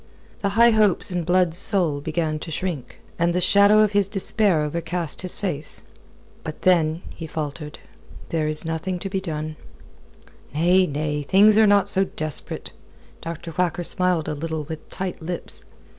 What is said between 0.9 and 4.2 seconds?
in Blood's soul, began to shrink. And the shadow of his